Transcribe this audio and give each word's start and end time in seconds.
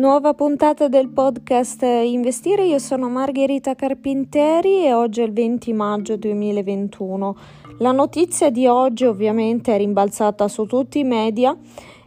Nuova 0.00 0.32
puntata 0.32 0.88
del 0.88 1.10
podcast 1.10 1.82
Investire, 1.82 2.64
io 2.64 2.78
sono 2.78 3.10
Margherita 3.10 3.74
Carpinteri 3.74 4.86
e 4.86 4.94
oggi 4.94 5.20
è 5.20 5.24
il 5.24 5.32
20 5.34 5.72
maggio 5.74 6.16
2021. 6.16 7.36
La 7.80 7.92
notizia 7.92 8.48
di 8.50 8.66
oggi 8.66 9.04
ovviamente 9.04 9.74
è 9.74 9.76
rimbalzata 9.76 10.48
su 10.48 10.64
tutti 10.64 11.00
i 11.00 11.04
media, 11.04 11.54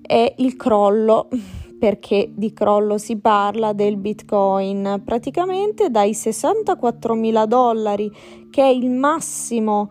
è 0.00 0.34
il 0.38 0.56
crollo, 0.56 1.28
perché 1.78 2.30
di 2.34 2.54
crollo 2.54 2.96
si 2.96 3.18
parla 3.18 3.74
del 3.74 3.98
Bitcoin, 3.98 5.02
praticamente 5.04 5.90
dai 5.90 6.14
64 6.14 7.12
mila 7.12 7.44
dollari, 7.44 8.10
che 8.48 8.62
è 8.62 8.68
il 8.68 8.88
massimo 8.88 9.90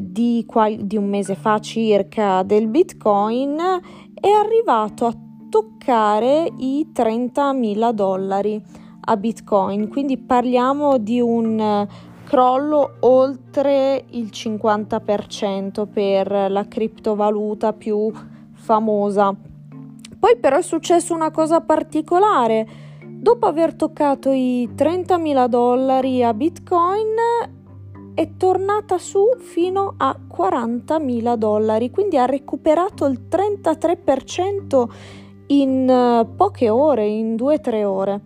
di, 0.00 0.44
di 0.80 0.96
un 0.96 1.08
mese 1.08 1.34
fa 1.34 1.58
circa 1.58 2.42
del 2.42 2.68
Bitcoin, 2.68 3.56
è 4.14 4.28
arrivato 4.28 5.06
a 5.06 5.14
toccare 5.48 6.52
i 6.58 6.88
30.000 6.92 7.90
dollari 7.92 8.62
a 9.00 9.16
Bitcoin, 9.16 9.88
quindi 9.88 10.18
parliamo 10.18 10.98
di 10.98 11.20
un 11.20 11.86
crollo 12.24 12.96
oltre 13.00 14.04
il 14.10 14.26
50% 14.26 15.86
per 15.90 16.50
la 16.50 16.68
criptovaluta 16.68 17.72
più 17.72 18.12
famosa. 18.52 19.34
Poi 20.18 20.36
però 20.36 20.58
è 20.58 20.62
successo 20.62 21.14
una 21.14 21.30
cosa 21.30 21.60
particolare. 21.60 22.66
Dopo 23.02 23.46
aver 23.46 23.74
toccato 23.74 24.30
i 24.30 24.68
30.000 24.74 25.46
dollari 25.46 26.22
a 26.22 26.34
Bitcoin 26.34 27.14
è 28.18 28.30
tornata 28.36 28.98
su 28.98 29.36
fino 29.38 29.94
a 29.96 30.18
40.000 30.28 31.36
dollari, 31.36 31.92
quindi 31.92 32.18
ha 32.18 32.24
recuperato 32.24 33.06
il 33.06 33.20
33% 33.30 34.88
in 35.46 35.88
eh, 35.88 36.26
poche 36.34 36.68
ore, 36.68 37.06
in 37.06 37.36
due 37.36 37.54
o 37.54 37.60
tre 37.60 37.84
ore. 37.84 38.22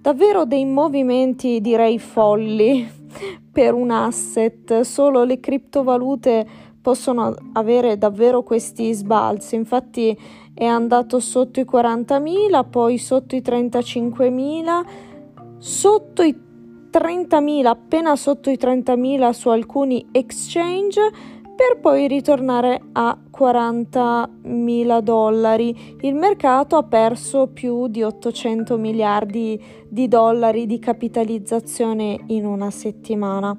Davvero 0.00 0.46
dei 0.46 0.64
movimenti 0.64 1.60
direi 1.60 2.00
folli 2.00 2.90
per 3.52 3.74
un 3.74 3.92
asset, 3.92 4.80
solo 4.80 5.22
le 5.22 5.38
criptovalute 5.38 6.44
possono 6.82 7.32
avere 7.52 7.96
davvero 7.98 8.42
questi 8.42 8.92
sbalzi. 8.94 9.54
Infatti 9.54 10.18
è 10.54 10.64
andato 10.64 11.20
sotto 11.20 11.60
i 11.60 11.66
40.000, 11.70 12.68
poi 12.68 12.98
sotto 12.98 13.36
i 13.36 13.42
35.000, 13.42 14.86
sotto 15.58 16.22
i 16.22 16.45
30.000, 16.96 17.66
appena 17.66 18.16
sotto 18.16 18.48
i 18.48 18.56
30.000 18.58 19.30
su 19.32 19.50
alcuni 19.50 20.06
exchange 20.12 21.00
per 21.54 21.78
poi 21.78 22.08
ritornare 22.08 22.80
a 22.92 23.18
40.000 23.30 25.00
dollari. 25.00 25.96
Il 26.00 26.14
mercato 26.14 26.76
ha 26.76 26.82
perso 26.84 27.48
più 27.48 27.88
di 27.88 28.02
800 28.02 28.78
miliardi 28.78 29.62
di 29.86 30.08
dollari 30.08 30.64
di 30.64 30.78
capitalizzazione 30.78 32.18
in 32.28 32.46
una 32.46 32.70
settimana. 32.70 33.54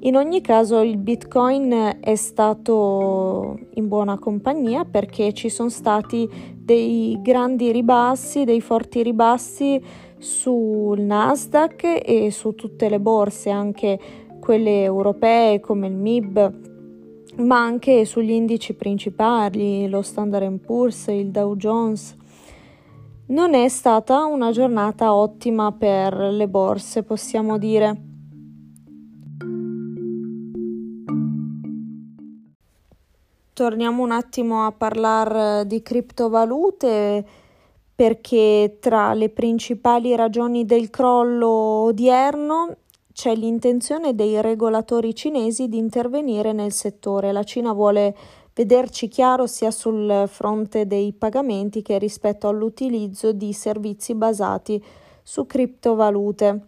In 0.00 0.16
ogni 0.16 0.42
caso 0.42 0.82
il 0.82 0.98
Bitcoin 0.98 1.96
è 2.00 2.14
stato 2.16 3.58
in 3.76 3.88
buona 3.88 4.18
compagnia 4.18 4.84
perché 4.84 5.32
ci 5.32 5.48
sono 5.48 5.70
stati 5.70 6.28
dei 6.54 7.18
grandi 7.22 7.72
ribassi, 7.72 8.44
dei 8.44 8.60
forti 8.60 9.02
ribassi 9.02 9.82
sul 10.24 11.00
Nasdaq 11.00 12.02
e 12.04 12.30
su 12.30 12.54
tutte 12.54 12.88
le 12.88 12.98
borse, 12.98 13.50
anche 13.50 14.00
quelle 14.40 14.82
europee 14.82 15.60
come 15.60 15.86
il 15.86 15.94
MIB 15.94 16.72
ma 17.36 17.60
anche 17.60 18.04
sugli 18.04 18.30
indici 18.30 18.74
principali, 18.74 19.88
lo 19.88 20.02
Standard 20.02 20.58
Poor's, 20.58 21.06
il 21.08 21.30
Dow 21.30 21.56
Jones. 21.56 22.16
Non 23.26 23.54
è 23.54 23.68
stata 23.68 24.24
una 24.24 24.50
giornata 24.50 25.14
ottima 25.14 25.72
per 25.72 26.14
le 26.14 26.46
borse, 26.46 27.02
possiamo 27.02 27.58
dire. 27.58 28.02
Torniamo 33.52 34.02
un 34.02 34.10
attimo 34.10 34.66
a 34.66 34.72
parlare 34.72 35.66
di 35.66 35.80
criptovalute 35.80 37.24
perché 37.94 38.78
tra 38.80 39.14
le 39.14 39.30
principali 39.30 40.16
ragioni 40.16 40.64
del 40.64 40.90
crollo 40.90 41.48
odierno 41.48 42.76
c'è 43.12 43.34
l'intenzione 43.36 44.14
dei 44.14 44.40
regolatori 44.42 45.14
cinesi 45.14 45.68
di 45.68 45.78
intervenire 45.78 46.52
nel 46.52 46.72
settore. 46.72 47.30
La 47.30 47.44
Cina 47.44 47.72
vuole 47.72 48.16
vederci 48.52 49.06
chiaro 49.06 49.46
sia 49.46 49.70
sul 49.70 50.24
fronte 50.26 50.86
dei 50.86 51.12
pagamenti 51.12 51.82
che 51.82 51.98
rispetto 51.98 52.48
all'utilizzo 52.48 53.32
di 53.32 53.52
servizi 53.52 54.14
basati 54.14 54.82
su 55.22 55.46
criptovalute. 55.46 56.66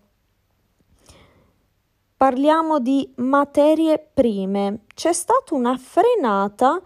Parliamo 2.16 2.78
di 2.78 3.12
materie 3.16 3.98
prime. 3.98 4.84
C'è 4.94 5.12
stata 5.12 5.54
una 5.54 5.76
frenata 5.76 6.80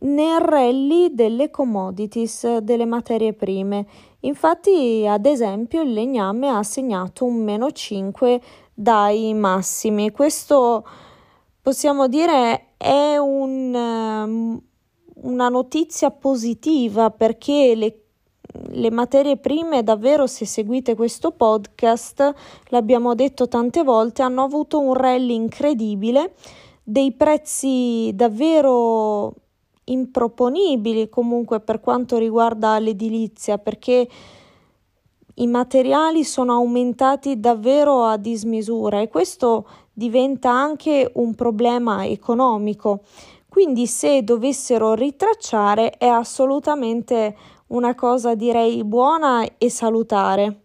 nel 0.00 0.40
rally 0.40 1.12
delle 1.14 1.50
commodities, 1.50 2.58
delle 2.58 2.86
materie 2.86 3.32
prime. 3.32 3.86
Infatti, 4.20 5.06
ad 5.06 5.26
esempio, 5.26 5.82
il 5.82 5.92
legname 5.92 6.48
ha 6.48 6.62
segnato 6.62 7.24
un 7.24 7.42
meno 7.42 7.70
5 7.70 8.40
dai 8.72 9.34
massimi. 9.34 10.10
Questo 10.10 10.86
possiamo 11.60 12.08
dire 12.08 12.74
è 12.76 13.16
un, 13.16 13.74
um, 13.74 14.62
una 15.22 15.48
notizia 15.48 16.10
positiva 16.10 17.10
perché 17.10 17.74
le, 17.74 18.00
le 18.68 18.90
materie 18.90 19.36
prime, 19.36 19.82
davvero, 19.82 20.26
se 20.26 20.46
seguite 20.46 20.94
questo 20.94 21.32
podcast, 21.32 22.34
l'abbiamo 22.68 23.14
detto 23.14 23.48
tante 23.48 23.82
volte, 23.82 24.22
hanno 24.22 24.42
avuto 24.42 24.78
un 24.80 24.94
rally 24.94 25.34
incredibile, 25.34 26.34
dei 26.82 27.12
prezzi 27.12 28.10
davvero 28.14 29.34
improponibili 29.84 31.08
comunque 31.08 31.60
per 31.60 31.80
quanto 31.80 32.16
riguarda 32.16 32.78
l'edilizia 32.78 33.58
perché 33.58 34.08
i 35.34 35.46
materiali 35.46 36.22
sono 36.22 36.52
aumentati 36.54 37.40
davvero 37.40 38.04
a 38.04 38.16
dismisura 38.16 39.00
e 39.00 39.08
questo 39.08 39.66
diventa 39.92 40.50
anche 40.50 41.10
un 41.14 41.34
problema 41.34 42.06
economico. 42.06 43.00
Quindi 43.48 43.86
se 43.86 44.22
dovessero 44.22 44.94
ritracciare 44.94 45.90
è 45.92 46.06
assolutamente 46.06 47.36
una 47.68 47.94
cosa 47.94 48.34
direi 48.34 48.84
buona 48.84 49.44
e 49.56 49.70
salutare. 49.70 50.64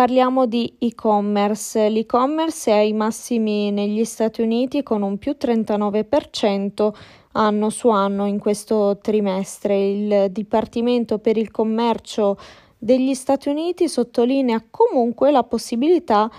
Parliamo 0.00 0.46
di 0.46 0.76
e-commerce. 0.78 1.90
L'e-commerce 1.90 2.70
è 2.70 2.76
ai 2.76 2.94
massimi 2.94 3.70
negli 3.70 4.02
Stati 4.06 4.40
Uniti 4.40 4.82
con 4.82 5.02
un 5.02 5.18
più 5.18 5.36
39% 5.38 6.90
anno 7.32 7.68
su 7.68 7.90
anno 7.90 8.24
in 8.24 8.38
questo 8.38 8.96
trimestre. 9.02 9.76
Il 9.76 10.30
Dipartimento 10.30 11.18
per 11.18 11.36
il 11.36 11.50
Commercio 11.50 12.38
degli 12.78 13.12
Stati 13.12 13.50
Uniti 13.50 13.90
sottolinea 13.90 14.64
comunque 14.70 15.30
la 15.30 15.44
possibilità 15.44 16.30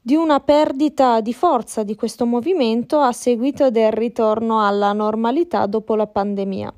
di 0.00 0.16
una 0.16 0.40
perdita 0.40 1.20
di 1.20 1.32
forza 1.32 1.84
di 1.84 1.94
questo 1.94 2.26
movimento 2.26 2.98
a 2.98 3.12
seguito 3.12 3.70
del 3.70 3.92
ritorno 3.92 4.66
alla 4.66 4.92
normalità 4.92 5.66
dopo 5.66 5.94
la 5.94 6.08
pandemia. 6.08 6.74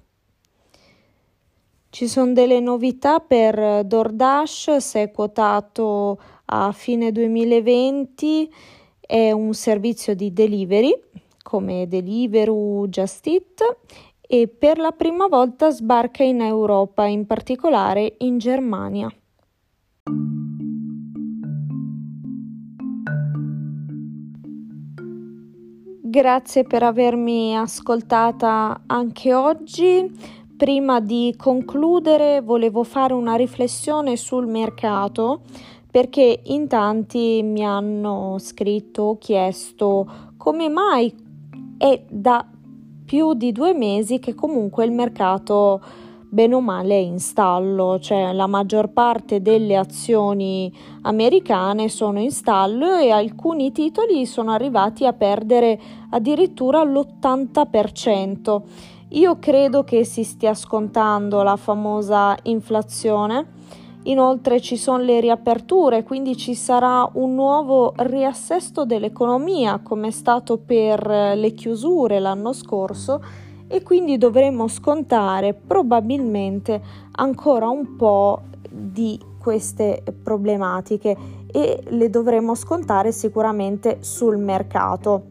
Ci 1.93 2.07
sono 2.07 2.33
delle 2.33 2.61
novità 2.61 3.19
per 3.19 3.85
DoorDash, 3.85 4.77
se 4.77 5.03
è 5.03 5.11
quotato 5.11 6.21
a 6.45 6.71
fine 6.71 7.11
2020, 7.11 8.49
è 9.01 9.33
un 9.33 9.53
servizio 9.55 10.15
di 10.15 10.33
delivery 10.33 10.95
come 11.43 11.89
Deliveroo, 11.89 12.87
Just 12.87 13.27
Eat 13.27 13.77
e 14.21 14.47
per 14.47 14.79
la 14.79 14.93
prima 14.93 15.27
volta 15.27 15.71
sbarca 15.71 16.23
in 16.23 16.41
Europa, 16.43 17.07
in 17.07 17.27
particolare 17.27 18.15
in 18.19 18.39
Germania. 18.39 19.13
Grazie 26.03 26.63
per 26.63 26.85
avermi 26.85 27.57
ascoltata 27.57 28.83
anche 28.87 29.35
oggi. 29.35 30.39
Prima 30.61 31.01
di 31.01 31.35
concludere 31.39 32.43
volevo 32.43 32.85
fare 32.85 33.15
una 33.15 33.35
riflessione 33.35 34.19
sul 34.19 34.47
mercato 34.47 35.41
perché 35.91 36.43
in 36.45 36.69
tanti 36.69 37.41
mi 37.43 37.65
hanno 37.65 38.37
scritto 38.39 39.03
o 39.05 39.17
chiesto 39.17 40.07
come 40.37 40.69
mai 40.69 41.15
è 41.79 42.05
da 42.11 42.47
più 43.07 43.33
di 43.33 43.53
due 43.53 43.73
mesi 43.73 44.19
che 44.19 44.35
comunque 44.35 44.85
il 44.85 44.93
mercato 44.93 45.81
bene 46.29 46.55
o 46.55 46.61
male 46.61 46.93
è 46.93 46.99
in 46.99 47.21
stallo, 47.21 47.99
cioè 47.99 48.31
la 48.35 48.47
maggior 48.47 48.91
parte 48.91 49.41
delle 49.41 49.77
azioni 49.77 50.71
americane 51.01 51.89
sono 51.89 52.21
in 52.21 52.31
stallo 52.31 52.97
e 52.97 53.11
alcuni 53.11 53.73
titoli 53.73 54.27
sono 54.27 54.53
arrivati 54.53 55.07
a 55.07 55.15
perdere 55.15 55.81
addirittura 56.11 56.85
l'80%. 56.85 58.99
Io 59.15 59.41
credo 59.41 59.83
che 59.83 60.05
si 60.05 60.23
stia 60.23 60.55
scontando 60.55 61.43
la 61.43 61.57
famosa 61.57 62.37
inflazione. 62.45 63.59
Inoltre 64.05 64.61
ci 64.61 64.77
sono 64.77 65.03
le 65.03 65.19
riaperture, 65.19 66.05
quindi 66.05 66.37
ci 66.37 66.55
sarà 66.55 67.09
un 67.15 67.35
nuovo 67.35 67.93
riassesto 67.97 68.85
dell'economia 68.85 69.81
come 69.83 70.09
è 70.09 70.11
stato 70.13 70.59
per 70.59 71.05
le 71.35 71.55
chiusure 71.55 72.21
l'anno 72.21 72.53
scorso 72.53 73.21
e 73.67 73.83
quindi 73.83 74.17
dovremo 74.17 74.69
scontare 74.69 75.55
probabilmente 75.55 76.81
ancora 77.11 77.69
un 77.69 77.97
po' 77.97 78.43
di 78.71 79.21
queste 79.41 80.05
problematiche 80.23 81.17
e 81.51 81.83
le 81.89 82.11
dovremo 82.11 82.55
scontare 82.55 83.11
sicuramente 83.11 83.99
sul 84.03 84.39
mercato. 84.39 85.30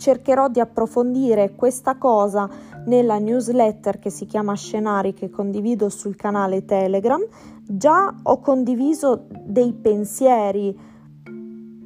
Cercherò 0.00 0.48
di 0.48 0.60
approfondire 0.60 1.54
questa 1.54 1.96
cosa 1.96 2.48
nella 2.86 3.18
newsletter 3.18 3.98
che 3.98 4.08
si 4.08 4.24
chiama 4.24 4.54
Scenari 4.54 5.12
che 5.12 5.28
condivido 5.28 5.90
sul 5.90 6.16
canale 6.16 6.64
Telegram. 6.64 7.22
Già 7.62 8.14
ho 8.22 8.40
condiviso 8.40 9.26
dei 9.44 9.74
pensieri 9.74 10.74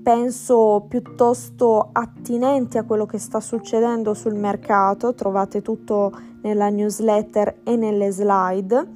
penso 0.01 0.85
piuttosto 0.87 1.89
attinenti 1.91 2.79
a 2.79 2.85
quello 2.85 3.05
che 3.05 3.19
sta 3.19 3.41
succedendo 3.41 4.15
sul 4.15 4.37
mercato, 4.37 5.15
trovate 5.15 5.61
tutto 5.61 6.13
nella 6.43 6.69
newsletter 6.69 7.63
e 7.65 7.75
nelle 7.75 8.13
slide, 8.13 8.87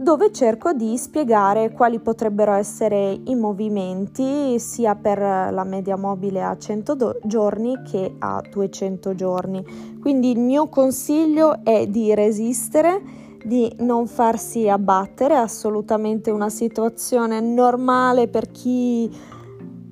dove 0.00 0.32
cerco 0.32 0.72
di 0.72 0.96
spiegare 0.96 1.72
quali 1.72 2.00
potrebbero 2.00 2.54
essere 2.54 3.20
i 3.22 3.34
movimenti 3.34 4.58
sia 4.58 4.94
per 4.94 5.18
la 5.18 5.64
media 5.64 5.96
mobile 5.96 6.42
a 6.42 6.56
100 6.56 6.94
do- 6.94 7.18
giorni 7.24 7.82
che 7.82 8.14
a 8.18 8.42
200 8.50 9.14
giorni. 9.14 9.62
Quindi 10.00 10.30
il 10.30 10.38
mio 10.38 10.70
consiglio 10.70 11.62
è 11.62 11.86
di 11.86 12.14
resistere, 12.14 13.02
di 13.44 13.70
non 13.80 14.06
farsi 14.06 14.70
abbattere, 14.70 15.34
è 15.34 15.38
assolutamente 15.38 16.30
una 16.30 16.48
situazione 16.48 17.40
normale 17.40 18.28
per 18.28 18.50
chi 18.50 19.10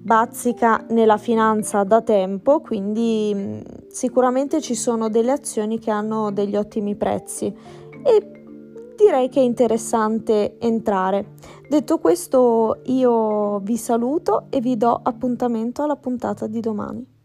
bazzica 0.09 0.87
nella 0.89 1.19
finanza 1.19 1.85
da 1.85 2.01
tempo, 2.01 2.61
quindi 2.61 3.63
sicuramente 3.91 4.63
ci 4.63 4.75
sono 4.75 5.11
delle 5.11 5.33
azioni 5.33 5.79
che 5.79 5.91
hanno 5.91 6.33
degli 6.33 6.57
ottimi 6.57 6.97
prezzi 6.97 7.55
e 8.03 8.38
direi 8.99 9.29
che 9.29 9.41
è 9.41 9.45
interessante 9.45 10.59
entrare. 10.59 11.35
Detto 11.69 11.99
questo, 11.99 12.81
io 12.87 13.61
vi 13.61 13.77
saluto 13.77 14.47
e 14.51 14.61
vi 14.61 14.77
do 14.77 15.01
appuntamento 15.01 15.83
alla 15.83 15.97
puntata 15.97 16.49
di 16.49 16.61
domani. 16.61 17.18